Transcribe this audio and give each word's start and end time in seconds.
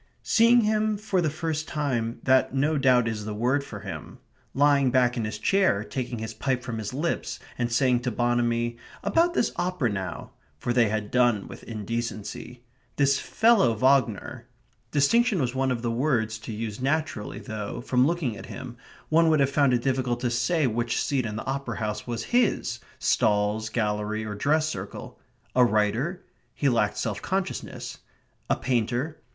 Seeing 0.23 0.61
him 0.61 0.97
for 0.97 1.21
the 1.21 1.29
first 1.29 1.67
time 1.67 2.21
that 2.23 2.55
no 2.55 2.75
doubt 2.79 3.07
is 3.07 3.23
the 3.23 3.35
word 3.35 3.63
for 3.63 3.81
him. 3.81 4.17
Lying 4.55 4.89
back 4.89 5.15
in 5.15 5.25
his 5.25 5.37
chair, 5.37 5.83
taking 5.83 6.17
his 6.17 6.33
pipe 6.33 6.63
from 6.63 6.79
his 6.79 6.91
lips, 6.91 7.37
and 7.55 7.71
saying 7.71 7.99
to 7.99 8.09
Bonamy: 8.09 8.77
"About 9.03 9.35
this 9.35 9.51
opera 9.57 9.91
now" 9.91 10.31
(for 10.57 10.73
they 10.73 10.89
had 10.89 11.11
done 11.11 11.47
with 11.47 11.61
indecency). 11.65 12.63
"This 12.95 13.19
fellow 13.19 13.75
Wagner"... 13.75 14.47
distinction 14.89 15.39
was 15.39 15.53
one 15.53 15.69
of 15.69 15.83
the 15.83 15.91
words 15.91 16.39
to 16.39 16.51
use 16.51 16.81
naturally, 16.81 17.37
though, 17.37 17.79
from 17.79 18.07
looking 18.07 18.35
at 18.35 18.47
him, 18.47 18.77
one 19.09 19.29
would 19.29 19.39
have 19.39 19.51
found 19.51 19.71
it 19.71 19.83
difficult 19.83 20.19
to 20.21 20.31
say 20.31 20.65
which 20.65 20.99
seat 20.99 21.27
in 21.27 21.35
the 21.35 21.45
opera 21.45 21.77
house 21.77 22.07
was 22.07 22.23
his, 22.33 22.79
stalls, 22.97 23.69
gallery, 23.69 24.25
or 24.25 24.33
dress 24.33 24.67
circle. 24.67 25.19
A 25.55 25.63
writer? 25.63 26.25
He 26.55 26.69
lacked 26.69 26.97
self 26.97 27.21
consciousness. 27.21 27.99
A 28.49 28.55
painter? 28.55 29.21